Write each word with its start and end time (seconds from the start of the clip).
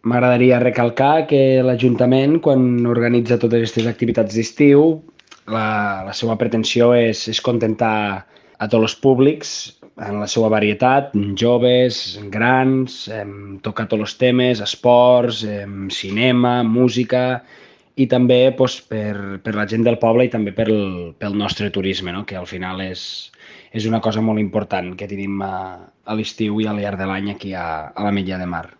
M'agradaria 0.00 0.62
recalcar 0.62 1.26
que 1.28 1.60
l'Ajuntament, 1.64 2.38
quan 2.44 2.86
organitza 2.88 3.36
totes 3.40 3.60
aquestes 3.60 3.88
activitats 3.90 4.36
d'estiu, 4.36 4.84
la, 5.52 5.66
la 6.06 6.14
seva 6.16 6.38
pretensió 6.40 6.94
és, 6.96 7.26
és 7.28 7.40
contentar 7.44 7.96
a 8.60 8.68
tots 8.68 8.80
els 8.80 8.96
públics 9.02 9.52
en 10.00 10.20
la 10.22 10.28
seva 10.30 10.48
varietat, 10.52 11.12
joves, 11.36 12.00
grans, 12.32 13.02
em, 13.12 13.58
tocar 13.64 13.86
tots 13.90 14.06
els 14.06 14.16
temes, 14.20 14.62
esports, 14.64 15.42
em, 15.44 15.90
cinema, 15.92 16.60
música 16.64 17.42
i 18.00 18.06
també 18.08 18.40
doncs, 18.56 18.80
per, 18.88 19.40
per 19.44 19.56
la 19.58 19.68
gent 19.68 19.84
del 19.84 20.00
poble 20.00 20.24
i 20.24 20.32
també 20.32 20.56
pel, 20.56 20.74
pel 21.20 21.36
nostre 21.36 21.68
turisme, 21.74 22.16
no? 22.16 22.24
que 22.24 22.40
al 22.40 22.48
final 22.48 22.80
és, 22.80 23.02
és 23.76 23.84
una 23.90 24.00
cosa 24.00 24.24
molt 24.24 24.40
important 24.40 24.94
que 24.96 25.10
tenim 25.10 25.42
a, 25.44 25.54
a 26.04 26.16
l'estiu 26.16 26.60
i 26.64 26.68
al 26.70 26.80
llarg 26.80 27.00
de 27.00 27.08
l'any 27.10 27.34
aquí 27.34 27.52
a, 27.52 27.90
a 27.92 28.08
la 28.08 28.14
Mitja 28.16 28.40
de 28.40 28.48
Mar. 28.48 28.70